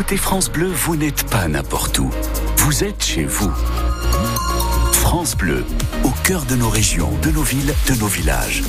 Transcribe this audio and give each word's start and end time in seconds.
écoutez 0.00 0.16
France 0.16 0.50
Bleu, 0.50 0.66
vous 0.66 0.96
n'êtes 0.96 1.24
pas 1.24 1.46
n'importe 1.46 1.98
où. 1.98 2.10
Vous 2.56 2.84
êtes 2.84 3.04
chez 3.04 3.24
vous. 3.24 3.52
France 4.94 5.36
Bleu, 5.36 5.62
au 6.04 6.10
cœur 6.24 6.46
de 6.46 6.56
nos 6.56 6.70
régions, 6.70 7.12
de 7.20 7.30
nos 7.30 7.42
villes, 7.42 7.74
de 7.86 7.94
nos 7.96 8.06
villages. 8.06 8.62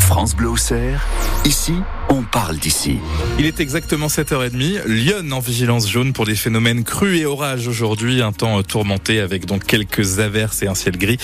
France 0.00 0.34
Bleu 0.34 0.48
au 0.48 0.56
Cerf, 0.56 1.06
ici, 1.44 1.74
on 2.08 2.22
parle 2.22 2.56
d'ici. 2.56 2.98
Il 3.38 3.44
est 3.44 3.60
exactement 3.60 4.06
7h30. 4.06 4.86
Lyon 4.86 5.30
en 5.32 5.40
vigilance 5.40 5.86
jaune 5.86 6.14
pour 6.14 6.24
des 6.24 6.34
phénomènes 6.34 6.82
crus 6.82 7.20
et 7.20 7.26
orages 7.26 7.68
aujourd'hui. 7.68 8.22
Un 8.22 8.32
temps 8.32 8.62
tourmenté 8.62 9.20
avec 9.20 9.44
donc 9.44 9.66
quelques 9.66 10.18
averses 10.18 10.62
et 10.62 10.66
un 10.66 10.74
ciel 10.74 10.96
gris. 10.96 11.18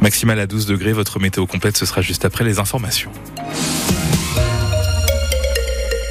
Maximal 0.00 0.40
à 0.40 0.48
12 0.48 0.66
degrés. 0.66 0.92
Votre 0.92 1.20
météo 1.20 1.46
complète, 1.46 1.76
ce 1.76 1.86
sera 1.86 2.02
juste 2.02 2.24
après 2.24 2.42
les 2.42 2.58
informations. 2.58 3.12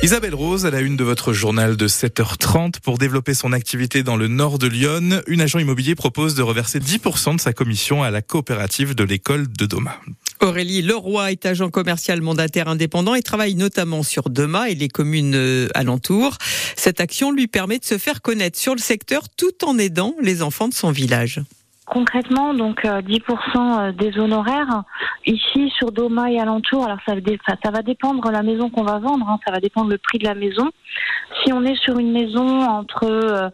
Isabelle 0.04 0.36
Rose, 0.36 0.68
à 0.68 0.70
la 0.70 0.82
une 0.82 0.96
de 0.96 1.04
votre 1.04 1.34
journal 1.34 1.76
de 1.76 1.88
7h30, 1.88 2.82
pour 2.82 3.00
développer 3.00 3.34
son 3.34 3.52
activité 3.52 4.04
dans 4.04 4.16
le 4.16 4.28
nord 4.28 4.60
de 4.60 4.68
Lyon, 4.68 5.22
une 5.26 5.42
agent 5.42 5.58
immobilier 5.58 5.96
propose 5.96 6.36
de 6.36 6.44
reverser 6.44 6.80
10% 6.80 7.36
de 7.36 7.42
sa 7.42 7.52
commission 7.52 8.04
à 8.04 8.12
la 8.12 8.22
coopérative 8.22 8.94
de 8.94 9.04
l'école 9.04 9.52
de 9.52 9.66
Doma. 9.66 10.00
Aurélie 10.40 10.84
Leroy 10.84 11.32
est 11.32 11.48
agent 11.48 11.72
commercial 11.72 12.22
mandataire 12.22 12.68
indépendant 12.68 13.16
et 13.16 13.24
travaille 13.24 13.56
notamment 13.56 14.04
sur 14.04 14.30
Doma 14.30 14.70
et 14.70 14.76
les 14.76 14.88
communes 14.88 15.36
euh, 15.36 15.68
alentours. 15.74 16.38
Cette 16.76 17.02
action 17.02 17.32
lui 17.32 17.48
permet 17.48 17.80
de 17.80 17.86
se 17.86 17.98
faire 17.98 18.22
connaître 18.22 18.60
sur 18.60 18.76
le 18.76 18.80
secteur 18.80 19.24
tout 19.30 19.66
en 19.66 19.80
aidant 19.80 20.14
les 20.22 20.44
enfants 20.44 20.68
de 20.68 20.76
son 20.76 20.92
village. 20.92 21.42
Concrètement, 21.90 22.54
donc 22.54 22.84
10% 22.84 22.84
euh, 22.84 23.80
euh, 23.80 23.92
des 23.94 24.20
honoraires 24.20 24.84
ici 25.26 25.72
sur 25.78 25.94
Doma 25.94 26.30
et 26.30 26.38
alentour. 26.38 26.84
Alors 26.84 26.98
ça, 27.08 27.14
ça 27.64 27.72
va 27.72 27.82
dépendre 27.82 28.30
la 28.30 28.44
maison 28.44 28.70
qu'on 28.70 28.84
va 28.84 29.00
vendre, 29.00 29.26
hein, 29.30 29.40
ça 29.46 29.54
va 29.54 29.62
dépendre 29.62 29.90
le 29.90 29.98
prix 29.98 30.18
de 30.18 30.26
la 30.26 30.36
maison. 30.36 30.70
Si 31.42 31.54
on 31.54 31.64
est 31.64 31.82
sur 31.82 31.98
une 31.98 32.12
maison 32.12 32.62
entre 32.62 33.06
euh, 33.06 33.50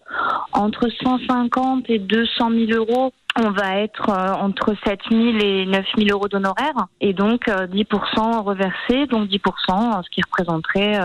entre 0.52 0.90
150 0.90 1.88
et 1.92 2.00
200 2.00 2.50
000 2.68 2.72
euros, 2.72 3.14
on 3.40 3.52
va 3.52 3.78
être 3.78 4.10
entre 4.10 4.74
7 4.84 5.00
000 5.12 5.22
et 5.38 5.66
9 5.68 5.86
000 5.98 6.10
euros 6.12 6.28
d'honoraires 6.28 6.88
et 7.02 7.14
donc 7.14 7.48
10% 7.48 8.42
reversés, 8.44 9.06
donc 9.08 9.28
10%, 9.30 10.04
ce 10.04 10.10
qui 10.10 10.22
représenterait 10.22 11.00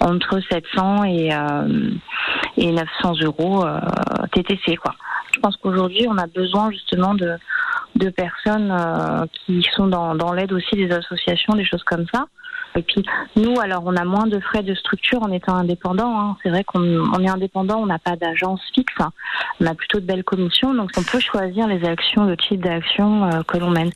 entre 0.00 0.40
700 0.50 1.04
et, 1.04 1.30
et 2.56 2.72
900 2.72 3.14
euros 3.22 3.64
TTC 4.32 4.76
quoi. 4.76 4.94
Pense 5.46 5.58
qu'aujourd'hui, 5.58 6.08
on 6.08 6.18
a 6.18 6.26
besoin 6.26 6.72
justement 6.72 7.14
de, 7.14 7.36
de 7.94 8.08
personnes 8.10 8.68
euh, 8.72 9.26
qui 9.32 9.62
sont 9.76 9.86
dans, 9.86 10.16
dans 10.16 10.32
l'aide 10.32 10.52
aussi 10.52 10.74
des 10.74 10.90
associations, 10.90 11.52
des 11.54 11.64
choses 11.64 11.84
comme 11.84 12.04
ça. 12.12 12.26
Et 12.74 12.82
puis 12.82 13.04
nous, 13.36 13.60
alors 13.60 13.84
on 13.86 13.94
a 13.94 14.04
moins 14.04 14.26
de 14.26 14.40
frais 14.40 14.64
de 14.64 14.74
structure 14.74 15.22
en 15.22 15.30
étant 15.30 15.54
indépendant. 15.54 16.20
Hein. 16.20 16.36
C'est 16.42 16.48
vrai 16.48 16.64
qu'on 16.64 17.20
est 17.20 17.28
indépendant, 17.28 17.76
on 17.76 17.86
n'a 17.86 18.00
pas 18.00 18.16
d'agence 18.16 18.60
fixe, 18.74 18.92
hein. 18.98 19.12
on 19.60 19.66
a 19.66 19.74
plutôt 19.76 20.00
de 20.00 20.04
belles 20.04 20.24
commissions, 20.24 20.74
donc 20.74 20.90
on 20.96 21.02
peut 21.04 21.20
choisir 21.20 21.68
les 21.68 21.84
actions, 21.84 22.24
le 22.24 22.36
type 22.36 22.64
d'action 22.64 23.26
euh, 23.26 23.42
que 23.46 23.56
l'on 23.56 23.70
mène. 23.70 23.92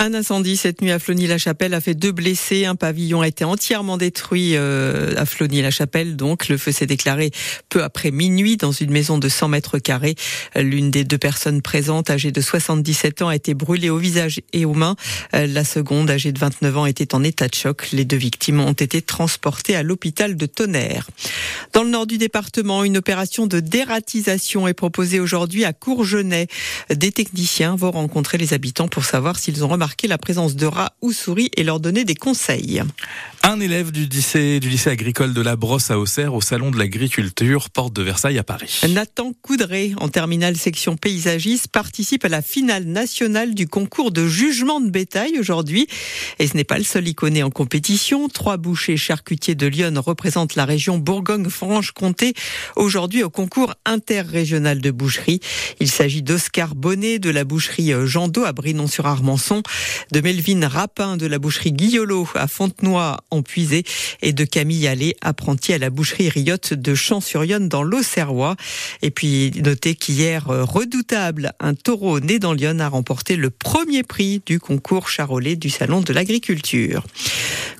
Un 0.00 0.14
incendie 0.14 0.56
cette 0.56 0.80
nuit 0.80 0.92
à 0.92 1.00
Flony-la-Chapelle 1.00 1.74
a 1.74 1.80
fait 1.80 1.94
deux 1.96 2.12
blessés. 2.12 2.66
Un 2.66 2.76
pavillon 2.76 3.20
a 3.20 3.26
été 3.26 3.42
entièrement 3.42 3.96
détruit 3.96 4.52
euh, 4.54 5.12
à 5.16 5.26
Flony-la-Chapelle. 5.26 6.14
Donc, 6.14 6.48
le 6.48 6.56
feu 6.56 6.70
s'est 6.70 6.86
déclaré 6.86 7.32
peu 7.68 7.82
après 7.82 8.12
minuit 8.12 8.56
dans 8.56 8.70
une 8.70 8.92
maison 8.92 9.18
de 9.18 9.28
100 9.28 9.48
mètres 9.48 9.80
carrés. 9.80 10.14
L'une 10.54 10.92
des 10.92 11.02
deux 11.02 11.18
personnes 11.18 11.62
présentes, 11.62 12.10
âgée 12.10 12.30
de 12.30 12.40
77 12.40 13.22
ans, 13.22 13.28
a 13.28 13.34
été 13.34 13.54
brûlée 13.54 13.90
au 13.90 13.98
visage 13.98 14.40
et 14.52 14.64
aux 14.64 14.72
mains. 14.72 14.94
Euh, 15.34 15.48
la 15.48 15.64
seconde, 15.64 16.08
âgée 16.12 16.30
de 16.30 16.38
29 16.38 16.76
ans, 16.76 16.86
était 16.86 17.16
en 17.16 17.24
état 17.24 17.48
de 17.48 17.56
choc. 17.56 17.88
Les 17.90 18.04
deux 18.04 18.16
victimes 18.16 18.60
ont 18.60 18.74
été 18.74 19.02
transportées 19.02 19.74
à 19.74 19.82
l'hôpital 19.82 20.36
de 20.36 20.46
Tonnerre. 20.46 21.08
Dans 21.72 21.82
le 21.82 21.90
nord 21.90 22.06
du 22.06 22.18
département, 22.18 22.84
une 22.84 22.98
opération 22.98 23.48
de 23.48 23.58
dératisation 23.58 24.68
est 24.68 24.74
proposée 24.74 25.18
aujourd'hui 25.18 25.64
à 25.64 25.72
Courgenay. 25.72 26.46
Des 26.88 27.10
techniciens 27.10 27.74
vont 27.74 27.90
rencontrer 27.90 28.38
les 28.38 28.54
habitants 28.54 28.86
pour 28.86 29.04
savoir 29.04 29.40
s'ils 29.40 29.64
ont 29.64 29.68
remarqué 29.68 29.87
la 30.06 30.18
présence 30.18 30.56
de 30.56 30.66
rats 30.66 30.92
ou 31.02 31.12
souris 31.12 31.50
et 31.56 31.64
leur 31.64 31.80
donner 31.80 32.04
des 32.04 32.14
conseils. 32.14 32.82
Un 33.42 33.60
élève 33.60 33.92
du 33.92 34.06
lycée, 34.06 34.60
du 34.60 34.68
lycée 34.68 34.90
agricole 34.90 35.32
de 35.32 35.40
la 35.40 35.56
Brosse 35.56 35.90
à 35.90 35.98
Auxerre 35.98 36.34
au 36.34 36.40
salon 36.40 36.70
de 36.70 36.78
l'agriculture, 36.78 37.70
porte 37.70 37.92
de 37.92 38.02
Versailles 38.02 38.38
à 38.38 38.44
Paris. 38.44 38.80
Nathan 38.88 39.32
Coudray, 39.42 39.94
en 39.98 40.08
terminale 40.08 40.56
section 40.56 40.96
paysagiste, 40.96 41.68
participe 41.68 42.24
à 42.24 42.28
la 42.28 42.42
finale 42.42 42.84
nationale 42.84 43.54
du 43.54 43.66
concours 43.66 44.12
de 44.12 44.26
jugement 44.26 44.80
de 44.80 44.90
bétail 44.90 45.38
aujourd'hui. 45.38 45.86
Et 46.38 46.46
ce 46.46 46.56
n'est 46.56 46.64
pas 46.64 46.78
le 46.78 46.84
seul 46.84 47.08
iconé 47.08 47.42
en 47.42 47.50
compétition. 47.50 48.28
Trois 48.28 48.56
bouchers 48.56 48.96
charcutiers 48.96 49.54
de 49.54 49.66
Lyon 49.66 49.94
représentent 49.96 50.54
la 50.54 50.64
région 50.64 50.98
Bourgogne-Franche-Comté 50.98 52.34
aujourd'hui 52.76 53.22
au 53.22 53.30
concours 53.30 53.74
interrégional 53.84 54.80
de 54.80 54.90
boucherie. 54.90 55.40
Il 55.80 55.88
s'agit 55.90 56.22
d'Oscar 56.22 56.74
Bonnet 56.74 57.18
de 57.18 57.30
la 57.30 57.44
boucherie 57.44 57.92
Jean 58.04 58.28
à 58.44 58.52
Brinon-sur-Armançon, 58.52 59.62
de 60.12 60.20
Melvin 60.20 60.66
Rapin 60.66 61.16
de 61.16 61.26
la 61.26 61.38
boucherie 61.38 61.72
Guillolo 61.72 62.28
à 62.34 62.46
Fontenoy 62.46 63.16
en 63.30 63.42
Puisé 63.42 63.84
et 64.22 64.32
de 64.32 64.44
Camille 64.44 64.86
Allais, 64.86 65.14
apprenti 65.20 65.72
à 65.72 65.78
la 65.78 65.90
boucherie 65.90 66.28
Riotte 66.28 66.74
de 66.74 66.94
Champs-sur-Yonne 66.94 67.68
dans 67.68 67.82
l'Auxerrois. 67.82 68.56
Et 69.02 69.10
puis 69.10 69.52
notez 69.62 69.94
qu'hier, 69.94 70.48
euh, 70.50 70.64
redoutable, 70.64 71.52
un 71.60 71.74
taureau 71.74 72.20
né 72.20 72.38
dans 72.38 72.52
Lyon 72.52 72.78
a 72.80 72.88
remporté 72.88 73.36
le 73.36 73.50
premier 73.50 74.02
prix 74.02 74.42
du 74.46 74.60
concours 74.60 75.08
charolais 75.08 75.56
du 75.56 75.70
Salon 75.70 76.00
de 76.00 76.12
l'Agriculture. 76.12 77.04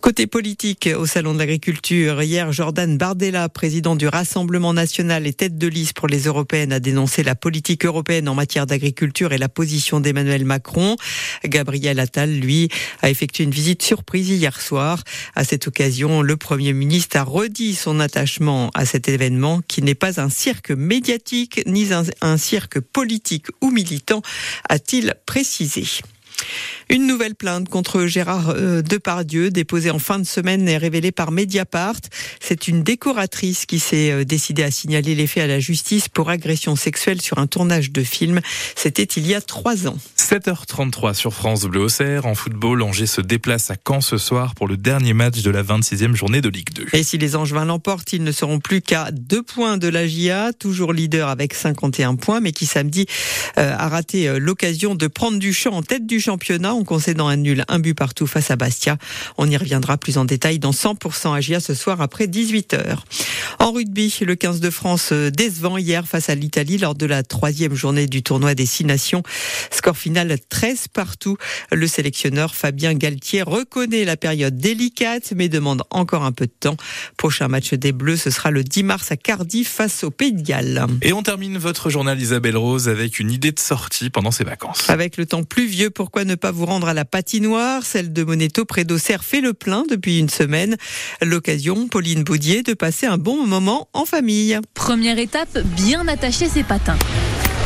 Côté 0.08 0.26
politique, 0.26 0.88
au 0.96 1.04
Salon 1.04 1.34
de 1.34 1.38
l'Agriculture, 1.38 2.22
hier, 2.22 2.50
Jordan 2.50 2.96
Bardella, 2.96 3.50
président 3.50 3.94
du 3.94 4.08
Rassemblement 4.08 4.72
national 4.72 5.26
et 5.26 5.34
tête 5.34 5.58
de 5.58 5.66
liste 5.66 5.92
pour 5.92 6.08
les 6.08 6.20
européennes, 6.20 6.72
a 6.72 6.80
dénoncé 6.80 7.22
la 7.22 7.34
politique 7.34 7.84
européenne 7.84 8.26
en 8.26 8.34
matière 8.34 8.64
d'agriculture 8.64 9.34
et 9.34 9.36
la 9.38 9.50
position 9.50 10.00
d'Emmanuel 10.00 10.46
Macron. 10.46 10.96
Gabriel 11.44 12.00
Attal, 12.00 12.30
lui, 12.30 12.70
a 13.02 13.10
effectué 13.10 13.44
une 13.44 13.50
visite 13.50 13.82
surprise 13.82 14.30
hier 14.30 14.58
soir. 14.62 15.04
À 15.34 15.44
cette 15.44 15.68
occasion, 15.68 16.22
le 16.22 16.38
Premier 16.38 16.72
ministre 16.72 17.18
a 17.18 17.22
redit 17.22 17.74
son 17.74 18.00
attachement 18.00 18.70
à 18.72 18.86
cet 18.86 19.10
événement 19.10 19.60
qui 19.68 19.82
n'est 19.82 19.94
pas 19.94 20.22
un 20.22 20.30
cirque 20.30 20.70
médiatique 20.70 21.60
ni 21.66 21.92
un, 21.92 22.04
un 22.22 22.38
cirque 22.38 22.80
politique 22.80 23.48
ou 23.60 23.70
militant, 23.70 24.22
a-t-il 24.70 25.16
précisé. 25.26 25.84
Une 26.90 27.06
nouvelle 27.06 27.34
plainte 27.34 27.68
contre 27.68 28.06
Gérard 28.06 28.50
euh, 28.50 28.80
Depardieu, 28.80 29.50
déposée 29.50 29.90
en 29.90 29.98
fin 29.98 30.18
de 30.18 30.24
semaine 30.24 30.66
et 30.68 30.78
révélée 30.78 31.12
par 31.12 31.32
Mediapart. 31.32 32.00
C'est 32.40 32.66
une 32.66 32.82
décoratrice 32.82 33.66
qui 33.66 33.78
s'est 33.78 34.10
euh, 34.10 34.24
décidée 34.24 34.62
à 34.62 34.70
signaler 34.70 35.14
les 35.14 35.26
faits 35.26 35.44
à 35.44 35.46
la 35.46 35.60
justice 35.60 36.08
pour 36.08 36.30
agression 36.30 36.76
sexuelle 36.76 37.20
sur 37.20 37.38
un 37.38 37.46
tournage 37.46 37.92
de 37.92 38.02
film. 38.02 38.40
C'était 38.74 39.02
il 39.02 39.26
y 39.26 39.34
a 39.34 39.42
trois 39.42 39.86
ans. 39.86 39.98
7h33 40.16 41.12
sur 41.14 41.34
France 41.34 41.64
Bleu 41.64 41.80
Auxerre. 41.80 42.24
En 42.24 42.34
football, 42.34 42.82
Angers 42.82 43.06
se 43.06 43.20
déplace 43.20 43.70
à 43.70 43.76
Caen 43.86 44.00
ce 44.00 44.16
soir 44.16 44.54
pour 44.54 44.66
le 44.66 44.78
dernier 44.78 45.12
match 45.12 45.42
de 45.42 45.50
la 45.50 45.62
26e 45.62 46.14
journée 46.14 46.40
de 46.40 46.48
Ligue 46.48 46.72
2. 46.72 46.86
Et 46.94 47.02
si 47.02 47.18
les 47.18 47.36
Angevins 47.36 47.66
l'emportent, 47.66 48.14
ils 48.14 48.24
ne 48.24 48.32
seront 48.32 48.60
plus 48.60 48.80
qu'à 48.80 49.10
deux 49.12 49.42
points 49.42 49.76
de 49.76 49.88
la 49.88 50.06
GIA, 50.06 50.52
toujours 50.58 50.94
leader 50.94 51.28
avec 51.28 51.52
51 51.52 52.16
points, 52.16 52.40
mais 52.40 52.52
qui 52.52 52.64
samedi 52.64 53.04
euh, 53.58 53.74
a 53.76 53.88
raté 53.88 54.38
l'occasion 54.38 54.94
de 54.94 55.06
prendre 55.06 55.38
du 55.38 55.52
champ 55.52 55.72
en 55.72 55.82
tête 55.82 56.06
du 56.06 56.18
championnat 56.28 56.74
en 56.74 56.84
concédant 56.84 57.26
un 57.26 57.36
nul, 57.36 57.64
un 57.68 57.78
but 57.78 57.94
partout 57.94 58.26
face 58.26 58.50
à 58.50 58.56
Bastia. 58.56 58.98
On 59.38 59.48
y 59.48 59.56
reviendra 59.56 59.96
plus 59.96 60.18
en 60.18 60.26
détail 60.26 60.58
dans 60.58 60.72
100% 60.72 61.34
Agia 61.34 61.58
ce 61.58 61.72
soir 61.72 62.02
après 62.02 62.26
18h. 62.26 62.98
En 63.58 63.72
rugby, 63.72 64.14
le 64.22 64.34
15 64.34 64.60
de 64.60 64.70
France 64.70 65.10
euh, 65.12 65.30
décevant 65.30 65.78
hier 65.78 66.06
face 66.06 66.28
à 66.28 66.34
l'Italie 66.34 66.78
lors 66.78 66.94
de 66.94 67.06
la 67.06 67.22
troisième 67.22 67.74
journée 67.74 68.06
du 68.06 68.22
tournoi 68.22 68.54
des 68.54 68.66
Six 68.66 68.84
Nations. 68.84 69.22
Score 69.70 69.96
final 69.96 70.36
13 70.48 70.88
partout. 70.88 71.36
Le 71.72 71.86
sélectionneur 71.86 72.54
Fabien 72.54 72.94
Galtier 72.94 73.42
reconnaît 73.42 74.04
la 74.04 74.16
période 74.16 74.56
délicate 74.56 75.32
mais 75.36 75.48
demande 75.48 75.82
encore 75.90 76.24
un 76.24 76.32
peu 76.32 76.46
de 76.46 76.52
temps. 76.58 76.76
Prochain 77.16 77.48
match 77.48 77.74
des 77.74 77.92
Bleus, 77.92 78.16
ce 78.16 78.30
sera 78.30 78.50
le 78.50 78.64
10 78.64 78.82
mars 78.82 79.12
à 79.12 79.16
Cardiff 79.16 79.68
face 79.68 80.04
au 80.04 80.10
Pays 80.10 80.32
de 80.32 80.42
Galles. 80.42 80.86
Et 81.02 81.12
on 81.12 81.22
termine 81.22 81.58
votre 81.58 81.90
journal 81.90 82.20
Isabelle 82.20 82.56
Rose 82.56 82.88
avec 82.88 83.18
une 83.18 83.30
idée 83.30 83.52
de 83.52 83.60
sortie 83.60 84.10
pendant 84.10 84.30
ses 84.30 84.44
vacances. 84.44 84.88
Avec 84.88 85.16
le 85.16 85.26
temps 85.26 85.42
pluvieux, 85.42 85.90
pourquoi 85.90 86.24
ne 86.24 86.34
pas 86.34 86.50
vous 86.50 86.66
rendre 86.66 86.88
à 86.88 86.94
la 86.94 87.04
patinoire? 87.04 87.84
Celle 87.84 88.12
de 88.12 88.22
Moneto 88.24 88.64
près 88.64 88.84
d'Auxerre 88.84 89.24
fait 89.24 89.40
le 89.40 89.54
plein 89.54 89.84
depuis 89.88 90.18
une 90.18 90.28
semaine. 90.28 90.76
L'occasion, 91.22 91.88
Pauline 91.88 92.24
Baudier, 92.24 92.62
de 92.62 92.74
passer 92.74 93.06
un 93.06 93.18
bon 93.18 93.37
moment 93.46 93.88
en 93.92 94.04
famille. 94.04 94.58
Première 94.74 95.18
étape, 95.18 95.58
bien 95.76 96.06
attacher 96.08 96.48
ses 96.48 96.62
patins. 96.62 96.98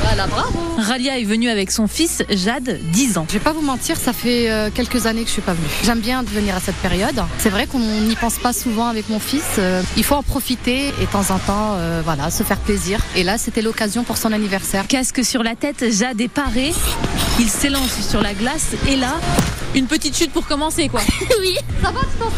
Voilà, 0.02 0.26
bravo. 0.26 0.58
Ralia 0.78 1.18
est 1.18 1.24
venue 1.24 1.48
avec 1.48 1.70
son 1.70 1.86
fils 1.86 2.22
Jade, 2.28 2.80
10 2.92 3.18
ans. 3.18 3.26
Je 3.28 3.34
vais 3.34 3.40
pas 3.44 3.52
vous 3.52 3.60
mentir, 3.62 3.96
ça 3.96 4.12
fait 4.12 4.50
euh, 4.50 4.70
quelques 4.74 5.06
années 5.06 5.22
que 5.22 5.28
je 5.28 5.34
suis 5.34 5.42
pas 5.42 5.52
venue. 5.54 5.66
J'aime 5.84 6.00
bien 6.00 6.22
venir 6.22 6.56
à 6.56 6.60
cette 6.60 6.76
période. 6.76 7.22
C'est 7.38 7.50
vrai 7.50 7.66
qu'on 7.66 7.78
n'y 7.78 8.16
pense 8.16 8.38
pas 8.38 8.52
souvent 8.52 8.86
avec 8.88 9.08
mon 9.08 9.20
fils. 9.20 9.44
Euh, 9.58 9.82
il 9.96 10.04
faut 10.04 10.14
en 10.16 10.22
profiter 10.22 10.88
et 11.00 11.06
de 11.06 11.10
temps 11.10 11.30
en 11.30 11.38
temps, 11.38 11.74
euh, 11.76 12.02
voilà, 12.04 12.30
se 12.30 12.42
faire 12.42 12.58
plaisir. 12.58 13.00
Et 13.16 13.22
là, 13.22 13.38
c'était 13.38 13.62
l'occasion 13.62 14.02
pour 14.02 14.16
son 14.16 14.32
anniversaire. 14.32 14.86
Casque 14.88 15.24
sur 15.24 15.42
la 15.42 15.54
tête, 15.54 15.84
Jade 15.92 16.20
est 16.20 16.28
paré. 16.28 16.72
Il 17.38 17.48
s'élance 17.48 18.06
sur 18.08 18.20
la 18.22 18.34
glace 18.34 18.72
et 18.88 18.96
là, 18.96 19.14
Une 19.74 19.86
petite 19.86 20.14
chute 20.16 20.32
pour 20.32 20.46
commencer, 20.46 20.88
quoi. 20.88 21.00
oui. 21.40 21.56
Ça 21.82 21.90
va, 21.90 22.00
tu 22.00 22.18
t'en 22.18 22.30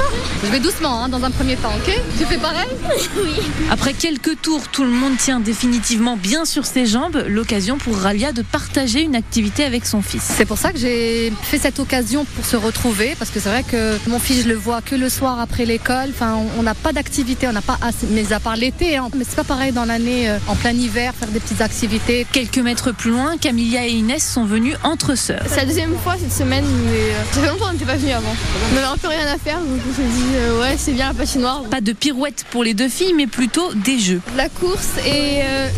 Je 0.45 0.51
vais 0.53 0.61
doucement, 0.61 1.03
hein, 1.03 1.09
dans 1.09 1.25
un 1.25 1.31
premier 1.33 1.57
temps, 1.57 1.73
ok? 1.77 1.93
Tu 2.17 2.25
fais 2.25 2.39
pareil? 2.39 2.69
Oui. 3.17 3.33
Après 3.71 3.93
quelques 3.93 4.41
tours, 4.41 4.63
tout 4.71 4.85
le 4.85 4.91
monde 4.91 5.17
tient 5.19 5.41
définitivement 5.41 6.17
bien 6.17 6.45
sur 6.45 6.65
ses 6.65 6.87
jambes. 6.87 7.25
L'occasion 7.27 7.54
pour 7.79 7.97
Ralia 7.97 8.33
de 8.33 8.43
partager 8.43 9.03
une 9.03 9.15
activité 9.15 9.65
avec 9.65 9.87
son 9.87 10.03
fils. 10.03 10.25
C'est 10.37 10.45
pour 10.45 10.59
ça 10.59 10.73
que 10.73 10.79
j'ai 10.79 11.33
fait 11.43 11.59
cette 11.59 11.79
occasion 11.79 12.25
pour 12.25 12.45
se 12.45 12.57
retrouver, 12.57 13.15
parce 13.17 13.31
que 13.31 13.39
c'est 13.39 13.49
vrai 13.49 13.63
que 13.63 13.97
mon 14.09 14.19
fils, 14.19 14.43
je 14.43 14.49
le 14.49 14.57
vois 14.57 14.83
que 14.83 14.97
le 14.97 15.09
soir 15.09 15.39
après 15.39 15.65
l'école. 15.65 16.09
Enfin, 16.11 16.37
on 16.59 16.65
n'a 16.65 16.75
pas 16.75 16.93
d'activité, 16.93 17.47
on 17.47 17.53
n'a 17.53 17.63
pas, 17.63 17.79
assez, 17.81 18.09
mais 18.11 18.33
à 18.33 18.41
part 18.41 18.57
l'été, 18.57 18.97
hein. 18.97 19.09
mais 19.17 19.25
c'est 19.29 19.37
pas 19.37 19.45
pareil 19.45 19.71
dans 19.71 19.85
l'année, 19.85 20.29
euh, 20.29 20.39
en 20.49 20.57
plein 20.57 20.73
hiver, 20.73 21.15
faire 21.15 21.29
des 21.29 21.39
petites 21.39 21.61
activités. 21.61 22.27
Quelques 22.33 22.59
mètres 22.59 22.91
plus 22.91 23.13
loin, 23.13 23.37
Camilla 23.37 23.87
et 23.87 23.91
Inès 23.91 24.29
sont 24.29 24.45
venues 24.45 24.75
entre 24.83 25.15
sœurs. 25.15 25.45
C'est 25.47 25.59
la 25.59 25.67
deuxième 25.67 25.97
fois 25.99 26.17
cette 26.19 26.33
semaine, 26.33 26.65
mais 26.87 26.99
euh, 26.99 27.23
ça 27.33 27.41
fait 27.41 27.47
longtemps 27.47 27.67
qu'on 27.67 27.73
n'était 27.75 27.85
pas 27.85 27.97
venus 27.97 28.15
avant. 28.15 28.35
On 28.73 28.75
n'avait 28.75 28.87
un 28.87 28.97
peu 28.97 29.09
rien 29.09 29.29
à 29.33 29.39
faire, 29.39 29.61
donc 29.61 29.81
on 29.89 29.95
s'est 29.95 30.03
dit, 30.03 30.35
euh, 30.35 30.61
ouais, 30.61 30.75
c'est 30.77 30.93
bien 30.93 31.09
la 31.09 31.15
patinoire. 31.15 31.63
Pas 31.71 31.81
de 31.81 31.93
pirouette 31.93 32.45
pour 32.51 32.65
les 32.65 32.75
deux 32.75 32.89
filles, 32.89 33.15
mais 33.17 33.29
plutôt 33.29 33.73
des 33.75 34.01
jeux. 34.01 34.21
La 34.37 34.49
course 34.49 34.89
et 35.07 35.43
euh, 35.43 35.69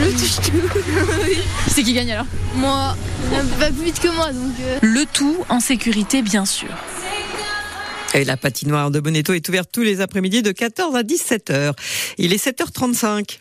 le 0.00 0.12
touche-tout. 0.12 0.80
C'est 1.68 1.82
qui 1.82 1.92
gagne 1.92 2.12
alors 2.12 2.26
moi, 2.54 2.96
va 3.58 3.70
plus 3.70 3.84
vite 3.84 4.00
que 4.00 4.08
moi, 4.08 4.32
donc. 4.32 4.52
euh. 4.60 4.78
Le 4.82 5.04
tout 5.06 5.38
en 5.48 5.58
sécurité, 5.60 6.22
bien 6.22 6.44
sûr. 6.44 6.68
Et 8.14 8.24
la 8.24 8.36
patinoire 8.36 8.90
de 8.90 9.00
Bonneto 9.00 9.32
est 9.32 9.48
ouverte 9.48 9.70
tous 9.72 9.80
les 9.82 10.02
après-midi 10.02 10.42
de 10.42 10.52
14 10.52 10.94
à 10.96 11.02
17h. 11.02 11.72
Il 12.18 12.34
est 12.34 12.44
7h35. 12.44 13.38